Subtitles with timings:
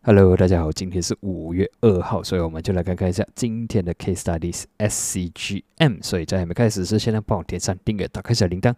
[0.00, 6.02] Hello，大家好，今天是五月二号，所以我们就来看看一下今天的 Case Studies SCGM。
[6.02, 8.72] 所以在还没开始之前呢，帮我点上订阅，打开小铃铛。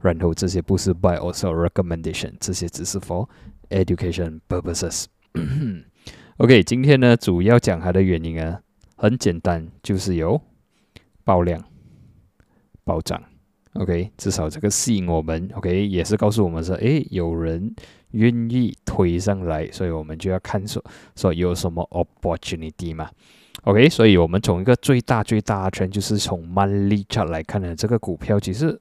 [0.00, 3.28] 然后这些不是 Buy，Also recommendation，这些只是 for
[3.70, 5.06] education purposes。
[6.36, 8.60] OK，今天呢主要讲它的原因啊，
[8.94, 10.40] 很简单，就是有
[11.24, 11.64] 爆量、
[12.84, 13.20] 暴涨。
[13.78, 17.72] OK，至少这个吸引我们，OK，也是告诉我们说，诶，有人
[18.10, 23.08] 愿意推上来，所以我们就要看说说有什么 opportunity 嘛。
[23.62, 28.80] OK，所以我们从一个最大最大的圈，就是从 monthly chart 来看呢，这个股票其实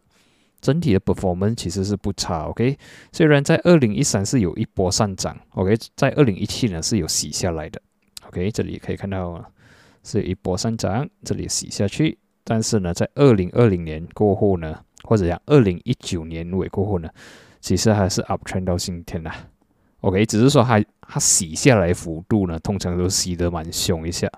[0.61, 2.47] 整体的 performance 其实是不差。
[2.47, 2.75] OK，
[3.11, 7.79] 虽然在二零一三是有一波上涨，OK，在二零一七呢是有洗下来的。
[8.29, 9.45] OK，这里可以看到
[10.03, 14.79] 是一波上涨，这里洗下去，但是呢，在二零二零年过后呢。
[15.07, 17.09] 或者讲二零一九年尾过后呢，
[17.61, 19.33] 其实还是 up trend 到今天啦。
[20.01, 24.29] OK，只是说它它洗下来幅度呢，通常都洗得蛮凶一下。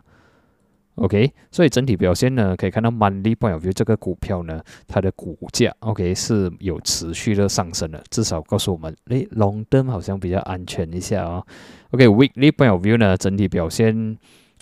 [0.96, 11.44] OK，所以整体表现呢，可以看到 monthly point of view 这个股票呢，它的股价 OK 是有持续的上升的，至少告诉我们，诶，long term 好像比较安全一下哦。
[11.92, 14.18] OK，weekly point of view 呢，整体表现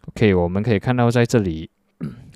[0.07, 1.69] OK，我们可以看到在这里。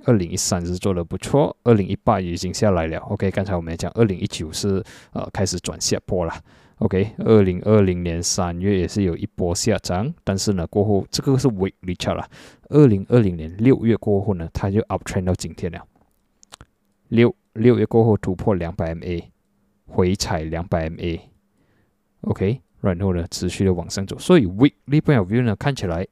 [0.05, 2.97] 二零一三是做的不错，二零一八已经下来了。
[2.99, 6.33] OK，刚才我们也讲二零一九是呃开始转下坡了。
[6.79, 12.27] OK，二零二零年三月也是有一波下涨，但是呢过后这个是 weekly chart 了。
[12.69, 15.85] 二零二零年六月过后呢，它就 up trend 到今天了。
[17.09, 19.23] 六六月过后突破两百 MA，
[19.85, 24.17] 回踩两百 MA，OK，然后呢持续的往上走。
[24.17, 26.07] 所以 weekly point of view 呢看起来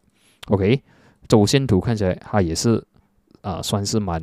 [0.50, 0.84] OK，
[1.28, 2.86] 周线图看起来它也是。
[3.42, 4.22] 啊，算是蛮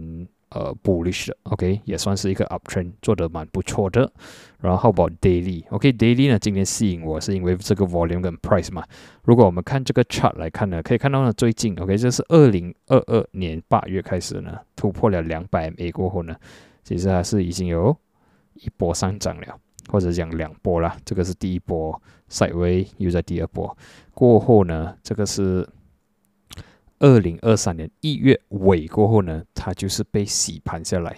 [0.51, 4.11] 呃 bullish 的，OK，也算是一个 uptrend，做的蛮不错的。
[4.61, 8.85] 然后 about daily，OK，daily 呢，今天吸引我是因为这个 volume 跟 price 嘛。
[9.25, 16.35] 如果我们看这个 chart 来看呢，可以看到呢，最近 OK，这是二零二二年八月开始呢，突破了两百美过后呢，
[16.85, 17.97] 其实还是已经有
[18.55, 20.97] 一波上涨了，或者讲两波啦。
[21.05, 22.01] 这个是第一波
[22.31, 23.77] sideway，又在第二波
[24.15, 25.69] 过后呢，这个是。
[26.99, 31.17] 二零二三年一月尾过后呢，它就是被洗盘下来。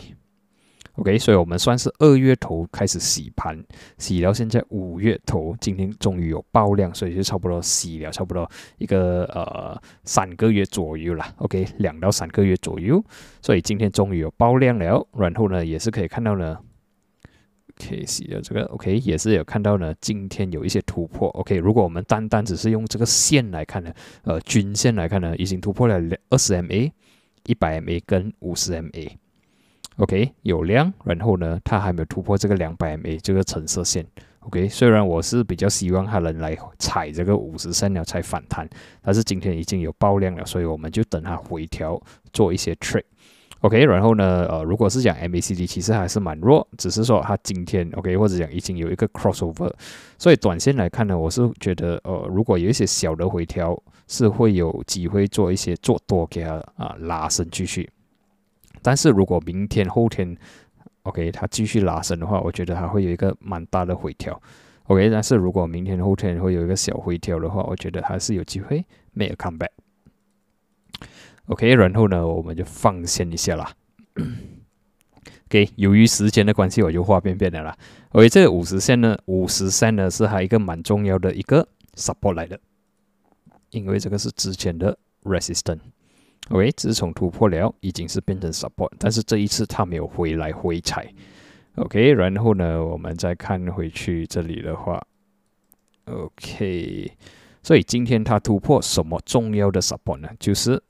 [0.95, 3.65] OK，所以我们算是二月头开始洗盘，
[3.99, 11.25] 洗到现在五月头，今天终于有爆量，所以就差不多洗了差不多一个呃三个月左右了。
[11.37, 13.01] OK，两到三个月左右，
[13.41, 15.07] 所以今天终于有爆量了。
[15.17, 16.59] 然后呢，也是可以看到呢。
[17.79, 21.29] K C 的这个 OK 也是有看到呢，今天有一些突破。
[21.31, 23.93] OK，如果我们单单只是用这个线来看呢，
[24.25, 25.99] 呃，均线来看呢，已经突破了
[26.31, 26.91] 二十 MA、
[27.47, 29.11] 一百 MA 跟五十 MA。
[29.97, 34.07] OK，有量，然后呢，它还没有突破这个两百 MA 这个橙色线。
[34.41, 38.69] OK，虽然我是比较希望它能来踩这个五十三秒才反弹，
[39.03, 42.01] 但是今天已经有爆量了，所以我们就等它回调
[42.33, 43.03] 做一些 trade。
[43.61, 49.73] OK，然后呢，呃，如果是讲 MACD，其实还是蛮弱，只是说它今天 OK，或者讲已经有一个 crossover，
[50.17, 53.77] 所以短线来看呢，我是觉得，呃，如果有一些小的回调，
[54.07, 57.91] 是会有机会做一些做多给它啊拉升继续。
[58.81, 60.37] 但是如果明天后天
[61.03, 64.41] OK 它继续拉升的话，我觉得还会有一个蛮大的回调。
[64.85, 69.71] OK，但是如果明天后天会有一个小回调的话，我觉得还是有机会 make a comeback。
[71.49, 73.73] OK，然后呢，我们就放线一下啦。
[75.47, 77.77] OK，由于时间的关系，我就画便便的啦。
[78.11, 82.61] OK，这个五十线呢，五十线呢是还一个蛮重要的一个 support 来的，
[83.71, 85.81] 因为这个是之前的 resistance。
[86.51, 91.11] OK，自从突破了，已经是变成 support，但是这一次它没有回来回踩。
[91.77, 95.03] OK，然后呢，我们再看回去这里的话
[96.05, 97.11] ，OK，
[97.63, 100.29] 所以今天它突破什么重要的 support 呢？
[100.39, 100.83] 就是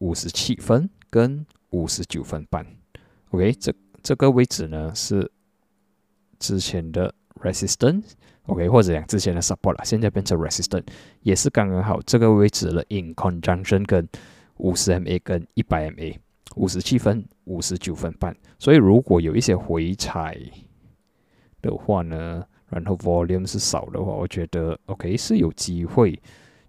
[0.00, 2.66] 五十七分跟五十九分半
[3.30, 3.72] ，OK，这
[4.02, 5.30] 这个位置呢是
[6.38, 10.86] 之前的 resistance，OK，或者讲之前的 support 了，现在变成 resistance，
[11.22, 14.08] 也是刚刚好这个位置了，in conjunction 跟
[14.56, 16.16] 五十 MA 跟一百 MA，
[16.56, 20.34] 五十七分、五十九分半，所以如果有一些回踩
[21.60, 26.18] 的话呢，然后 volume 是少的话，我觉得 OK 是有机会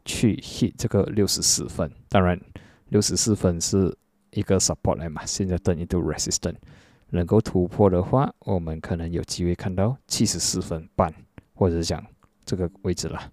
[0.04, 2.38] 去 hit 这个六十四分，当然。
[2.92, 3.98] 六十四分是
[4.32, 6.56] 一个 support 来嘛，现在等于都 resistance，
[7.10, 11.14] 能够突破的话，我们可能有机会看到七十四分半，
[11.54, 12.06] 或者是讲
[12.44, 13.32] 这个位置了，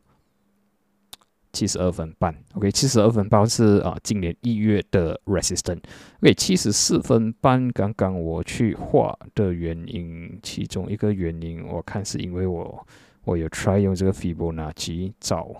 [1.52, 2.32] 七十二分半。
[2.54, 5.82] OK，七十二分半是啊，今年一月的 resistance。
[6.22, 12.86] OK，七十四分半，刚刚我去画的原因，其中一个原因，我看是因为我
[13.24, 15.54] 我有 try 用这个 Fibonacci 找。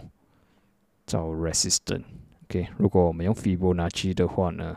[1.05, 1.33] 找
[2.50, 4.75] OK，如果我们用 Fibonacci 的话呢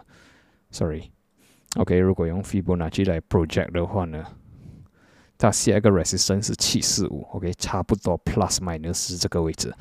[0.72, 4.26] ，sorry，OK，如果用 Fibonacci 来 project 的话呢，
[5.38, 9.74] 它下一个 resistance 是七四五，OK，差不多 plus minus 这个位置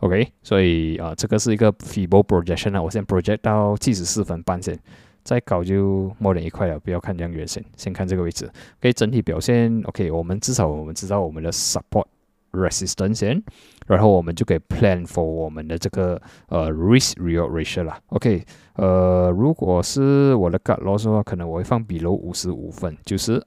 [0.00, 4.78] ，OK，所以啊，这个是一个 Fibo projection 啊，我先 project 到七十四分半先，
[5.24, 8.44] 再搞就 more than 一块了，不要看这样远先，先看这个位置
[8.80, 12.04] ，OK，整体表现 OK，我们至少我们知道我们的 support。
[12.52, 13.42] resistance，
[13.86, 18.00] 然后我们就可以 plan for 我们的这个呃 risk reward ratio 啦。
[18.08, 23.44] OK，呃，如果是我的 gut loss 的话，可能我会放比如五十五分，就是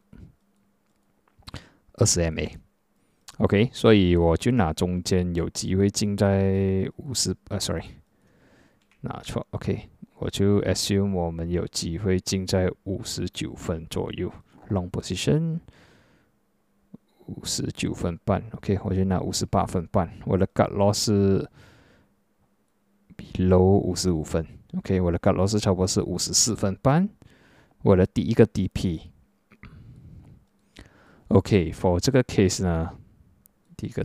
[1.94, 2.51] 二十 MA。
[3.38, 7.83] OK，所以我就拿中间有机会进在五十，呃，sorry，
[9.01, 9.45] 拿错。
[9.50, 9.89] OK，
[10.19, 14.31] 我就 assume 我们有机会进在五十九分左右
[14.69, 15.59] ，long position。
[17.36, 20.12] 五十九分半，OK，我就拿五十八分半。
[20.25, 21.50] 我的 cut loss 是
[23.18, 24.45] below 五十五分
[24.78, 27.07] ，OK，我的 cut loss 差不多是五十四分半。
[27.83, 28.45] 我的第一个
[31.30, 32.92] DP，OK，for 这个 case 呢，
[33.77, 34.04] 第一个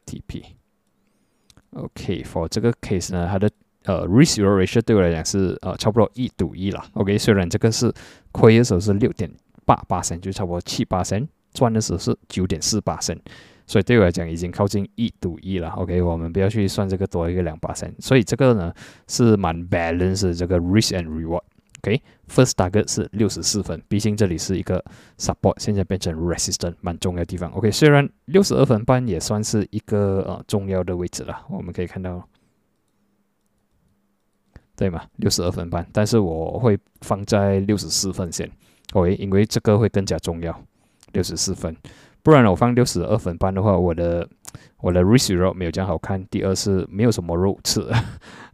[1.70, 3.50] DP，OK，for 这个 case 呢，它的
[3.84, 7.92] 呃 risk ratio 对我来讲是呃差不多一赌一啦，OK，虽然这个是
[8.32, 9.30] 亏的时候是六点
[9.64, 11.28] 八八升，就差不多七八升。
[11.56, 13.18] 赚的时候是九点四八升，
[13.66, 15.70] 所以对我来讲已经靠近一赌一了。
[15.70, 18.72] OK，我们不要去算这个多一个两八升，所以这个呢
[19.08, 21.42] 是蛮 balance 这个 risk and reward。
[21.78, 24.84] OK，first target 是六十四分，毕竟这里是一个
[25.18, 27.50] support，现在变成 resistance，蛮重要的地方。
[27.52, 32.28] OK，虽然六十二分半也算是一个呃重要的位置了，我们可以看到，
[34.74, 35.04] 对吗？
[35.16, 38.50] 六十二分半，但是我会放在六十四分线
[38.92, 40.60] ，OK，因为这个会更加重要。
[41.16, 41.74] 六十四分，
[42.22, 44.28] 不然我放六十二分半的话，我的
[44.82, 46.22] 我的 risk reward 没有这样好看。
[46.26, 47.82] 第二是没有什么肉吃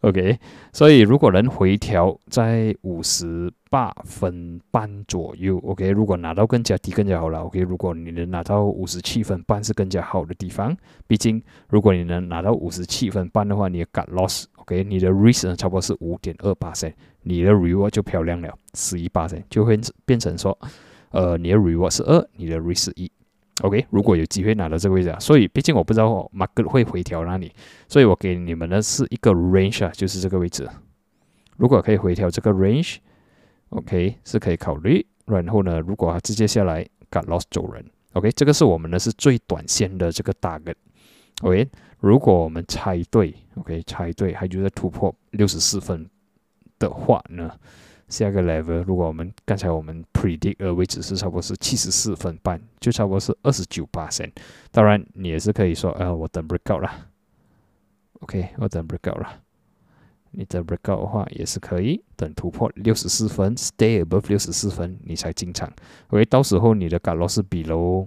[0.03, 0.39] ，OK。
[0.73, 5.91] 所以如果能回调在五十八分半左右，OK。
[5.91, 7.59] 如果拿到更加低更加好了，OK。
[7.59, 10.77] 如果你能拿到五十七分半是更加好的地方。
[11.09, 14.85] 毕竟如果你能拿到五十七分半的话，你的 got loss，OK。
[14.85, 16.93] 你的 risk 差不多是五点二八升，
[17.23, 19.77] 你的 reward 就漂亮了，十一八升就会
[20.07, 20.57] 变成说。
[21.13, 23.11] 呃，你的 reward 是二，你的 risk 是一
[23.63, 23.87] ，OK。
[23.91, 27.53] 如果有机会拿到这个位置啊，所以毕竟我不知道 market 会回调哪里，
[27.89, 30.69] 所以我给你们的是一个 range 啊，就是这个位置。
[31.57, 35.07] 如果可以回调这个 range，OK 是可以考虑。
[35.27, 37.85] 然后呢，如果直接下来 got lost 走人
[38.15, 41.69] ，OK，这个是我们的是最短线的这个 target，OK。
[42.01, 46.09] 如果我们猜对，OK，猜对，还就在突破六十四分
[46.81, 47.53] 的话呢？
[48.13, 54.31] 下个 level，如果我们刚才我们 predict 的位置是差不多是七十四分半，就差不多是二十九八线。
[54.71, 57.09] 当然，你也是可以说，呃，我等 breakout 了
[58.21, 59.41] ，OK，我等 breakout 了。
[60.33, 65.73] 你等 breakout 的话也是可以，等突破六十四分，stay above 六十四分，你才进场。
[66.09, 68.07] OK，到时候你的 got loss 比如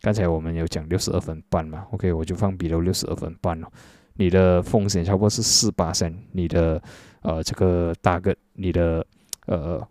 [0.00, 3.70] 刚才我们有讲六十二分半嘛，OK，我就放比如六十二分半了。
[4.14, 6.82] 你的风险差不多是四八线，你的
[7.20, 9.06] 呃这个大个你的。
[9.46, 9.84] 呃，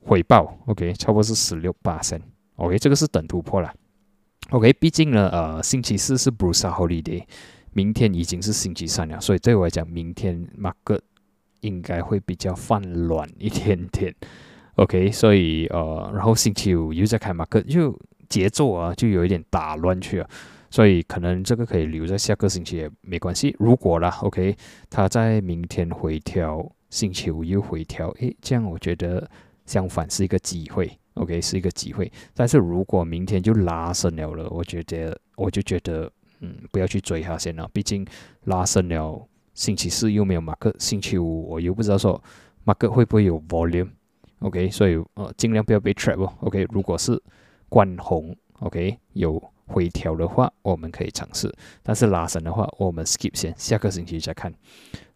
[0.00, 2.20] 回报，OK，差不多是十六八升
[2.56, 3.72] ，OK，这个是等突破了
[4.50, 7.24] ，OK，毕竟呢，呃，星期四是 Bruce Holiday，
[7.72, 11.00] 明天已经是星期三了，所以对我来讲，明天 Market
[11.60, 14.14] 应该会比较泛乱一点点
[14.74, 17.98] ，OK，所以呃，然后星期五又在开 Market，就
[18.28, 20.28] 节奏啊，就有一点打乱去了，
[20.68, 23.56] 所以可能这个可以留在下个星期也没关系。
[23.58, 24.54] 如果啦，OK，
[24.90, 26.70] 它在明天回调。
[26.90, 29.28] 星期五又回调，诶，这样我觉得
[29.66, 32.10] 相反是一个机会，OK，是一个机会。
[32.34, 37.68] 但是如果明天就拉升了了，我觉得我就觉得，嗯，不要去追它先了。
[37.72, 38.06] 毕竟
[38.44, 42.22] 拉升了，星期四又没有马克，星期五我又不知道说
[42.64, 46.66] 马克会不会有 volume，OK，所以呃，尽量不要被 trap 哦，OK。
[46.70, 47.20] 如果是
[47.68, 49.42] 关红，OK，有。
[49.70, 51.46] 回调的话，我们可以尝试；
[51.82, 54.50] 但是拉升的话，我们 skip 先，下个星期再看。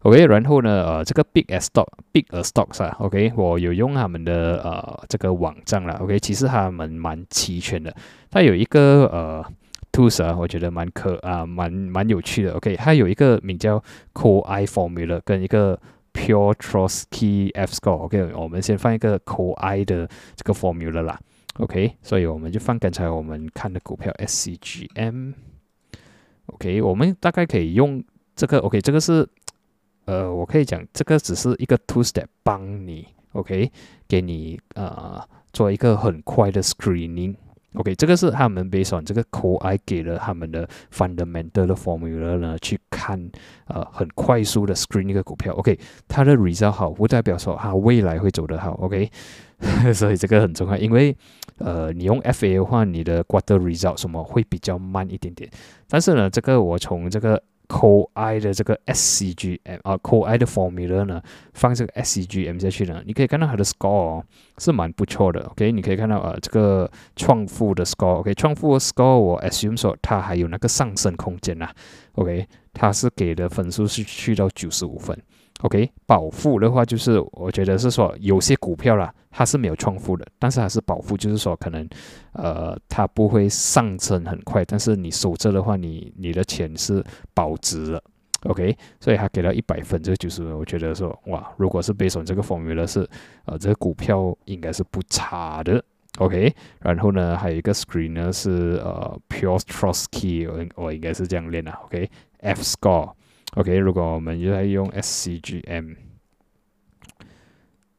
[0.03, 7.91] OK，然后呢，呃，这个 Big Stock，Big Stocks 啊，OK，我有用他们的呃这个网站了，OK，其实他们蛮齐全的。
[8.29, 9.43] 它有一个呃
[9.91, 12.53] tools 啊，我觉得蛮可啊，蛮蛮有趣的。
[12.53, 13.83] OK，它有一个名叫
[14.13, 15.79] Core I Formula 跟一个
[16.13, 18.03] Pure Trust Key F Score。
[18.03, 21.19] OK，我们先放一个 Core I 的这个 formula 啦。
[21.59, 25.33] OK，所以我们就放刚才我们看的股票 SCGM。
[26.47, 28.03] OK，我们大概可以用
[28.35, 29.27] 这个 OK，这个是
[30.05, 33.71] 呃，我可以讲这个只是一个 two step 帮你 OK，
[34.07, 35.21] 给你呃
[35.53, 37.35] 做一个很快的 screening
[37.75, 43.31] OK，这个是他们 based on 这个 Core I 给了他们的 fundamental 的 formula 呢，去看
[43.65, 45.53] 呃很快速的 screen 一个股票。
[45.55, 48.73] OK，它的 result 好，不代表说它未来会走得好。
[48.73, 49.09] OK，
[49.93, 51.15] 所以这个很重要，因为
[51.57, 55.49] 呃你用 FA 的话，你的 quarter result 什么会比较慢一点点。
[55.87, 61.21] 但是呢，这个我从这个 CoI 的这个 SCGM 啊，CoI 的 formula 呢，
[61.53, 64.23] 放这个 SCGM 下去呢，你可以看到它的 score
[64.57, 65.41] 是蛮不错的。
[65.51, 71.69] OK，你可以看到呃这个创富的 score，OK，创富的 score 我 assume 说它还有那个上升空间呐。
[72.13, 75.17] OK，它是给的分数是去到九十五分。
[75.63, 81.87] OK，保富的话就是我觉得是说有些股票啦，它是没有创富的，但是它是保富，就是说可能
[82.33, 87.01] 呃它不会上升很快，但是你守着的话，你你的钱是
[87.33, 88.03] 保值了。
[88.41, 93.07] OK，所以它给了一百分，这个就是我觉得说哇，如果是 based on 这个 formula 是
[93.45, 95.81] 呃这个股票应该是不差的。
[96.17, 101.71] OK，然后呢还有一个 screen 呢是呃 Pure Trust Key，我我应该是这样练的。
[101.85, 103.13] OK，F score。
[103.55, 105.95] OK，如果我们在用 SCGM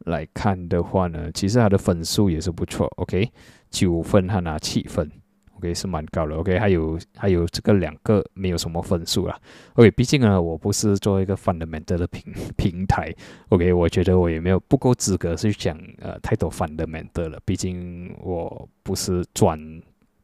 [0.01, 2.87] 来看的话呢，其实它的分数也是不错。
[2.97, 3.31] OK，
[3.71, 5.09] 九分它拿七分
[5.57, 6.35] ，OK 是蛮高的。
[6.35, 9.41] OK，还有还有这个两个没有什么分数啦。
[9.75, 13.15] OK，毕竟呢，我不是做一个 fundamental 的平 平台。
[13.51, 17.39] OK，我觉得我也没有不够资格去讲呃太多 fundamental 了。
[17.45, 19.57] 毕竟我不是专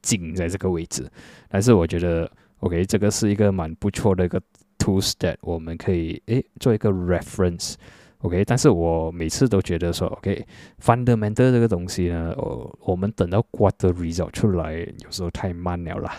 [0.02, 1.08] 精在这个位置。
[1.48, 4.42] 但是我觉得 OK，这个是一个蛮不错的一个。
[4.80, 16.16] Tools that 我们可以诶做一个 reference，OK，但是我每次都觉得说，OK，fundamental 这个东西呢，哦，我们等到 quarter result 出来，有时候太慢了啦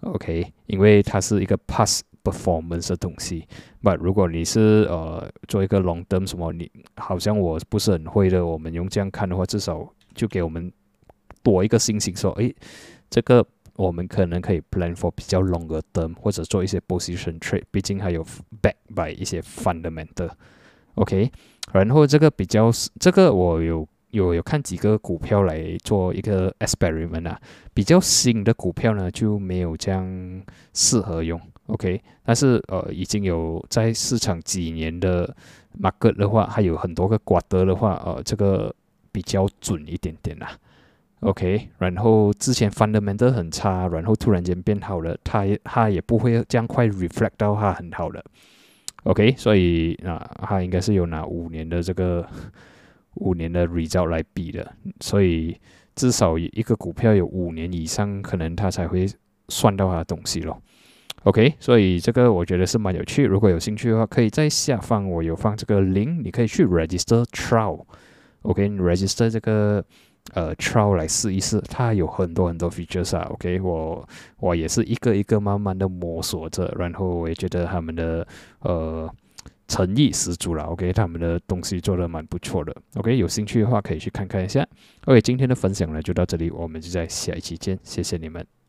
[0.00, 3.46] ，OK，因为它是一个 past performance 的东西。
[3.80, 10.72] But 如果你是呃做一个 long term 什么，你好像我不是很会的，我们用这样看的话，至少就给我们
[11.44, 12.52] 多一个信心，说，诶，
[13.08, 13.46] 这个。
[13.76, 18.24] 我们可能可以 plan for 比较 longer term，或者做一些 position trade，毕竟还有
[18.62, 21.30] back by 一些 fundamental，OK。
[21.72, 27.40] 然后这个比较，这个我有有有看几个股票来做一个 experiment 啊，
[27.72, 30.42] 比较新的股票呢就没有这样
[30.74, 32.02] 适合用，OK。
[32.24, 35.34] 但是呃，已经有在市场几年的
[35.80, 38.74] market 的话，还有很多个瓜德的话，呃，这个
[39.10, 40.58] 比较准一点点啦。
[41.22, 48.22] OK，然后之前 fundamental 很差，然后突然间变好了，它它也不会这样快 reflect 到它很好的。
[49.04, 52.26] OK，所以啊，它应该是有拿五年的这个
[53.14, 55.56] 五年的 result 来比的，所以
[55.94, 59.06] 至少一个股票有五年以上，可能它才会
[59.48, 60.60] 算到它的东西咯。
[61.22, 67.84] OK，所以这个我觉得是蛮有趣，如果有兴趣的话，可以在下方我有放这个 link，你可以去 register trial。
[68.42, 69.84] OK，register 这个。
[70.34, 73.26] 呃，trial 来试一试，它有很多很多 features 啊。
[73.30, 78.26] OK，我我也是一个一个慢慢的摸索着，然后我也觉得他们的
[78.60, 79.12] 呃
[79.68, 80.64] 诚意十足了。
[80.64, 82.74] OK，他们的东西做的蛮不错的。
[82.94, 84.66] OK，有兴趣的话可以去看看一下。
[85.06, 88.61] OK，今天的分享呢就到这里，我们就在下一期见，谢谢你们。